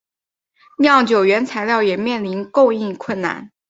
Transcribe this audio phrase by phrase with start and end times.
[0.79, 3.51] 酿酒原材料也面临供应困难。